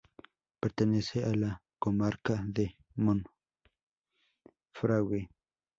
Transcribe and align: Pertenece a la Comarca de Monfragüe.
Pertenece 0.59 1.23
a 1.25 1.31
la 1.35 1.61
Comarca 1.77 2.43
de 2.47 2.75
Monfragüe. 2.95 5.29